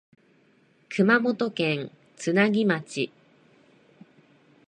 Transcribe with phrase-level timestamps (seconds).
[0.89, 3.11] 熊本県津奈木町